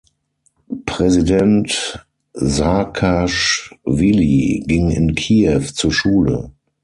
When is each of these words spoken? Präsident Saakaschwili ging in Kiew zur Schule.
Präsident 0.87 2.07
Saakaschwili 2.33 4.63
ging 4.65 4.89
in 4.89 5.13
Kiew 5.13 5.61
zur 5.75 5.91
Schule. 5.91 6.49